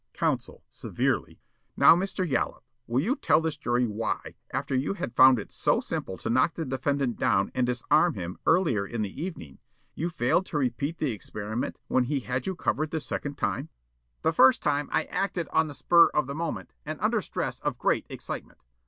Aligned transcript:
Counsel, 0.15 0.63
severely: 0.67 1.39
"Now, 1.77 1.95
Mr. 1.95 2.27
Yollop, 2.27 2.63
will 2.87 3.01
you 3.01 3.15
tell 3.15 3.39
this 3.39 3.55
jury 3.55 3.85
why, 3.85 4.33
after 4.51 4.73
you 4.73 4.95
had 4.95 5.15
found 5.15 5.37
it 5.37 5.51
so 5.51 5.79
simple 5.79 6.17
to 6.17 6.29
knock 6.31 6.55
the 6.55 6.65
defendant 6.65 7.19
down 7.19 7.51
and 7.53 7.67
disarm 7.67 8.15
him 8.15 8.39
earlier 8.47 8.83
in 8.83 9.03
the 9.03 9.21
evening, 9.21 9.59
you 9.93 10.09
failed 10.09 10.47
to 10.47 10.57
repeat 10.57 10.97
the 10.97 11.11
experiment 11.11 11.77
when 11.87 12.05
he 12.05 12.21
had 12.21 12.47
you 12.47 12.55
covered 12.55 12.89
the 12.89 12.99
second 12.99 13.37
time?" 13.37 13.69
Yollop: 13.69 14.23
"The 14.23 14.33
first 14.33 14.63
time 14.63 14.89
I 14.91 15.03
acted 15.03 15.47
on 15.49 15.67
the 15.67 15.75
spur 15.75 16.07
of 16.15 16.25
the 16.25 16.33
moment, 16.33 16.73
and 16.83 16.99
under 16.99 17.21
stress 17.21 17.59
of 17.59 17.77
great 17.77 18.07
excitement. 18.09 18.57